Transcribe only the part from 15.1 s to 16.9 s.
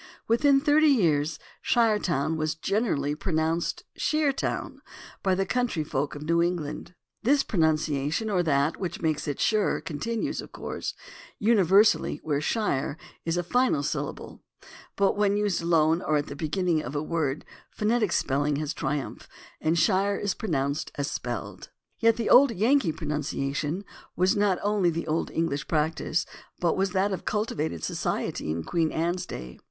when used alone or at the beginning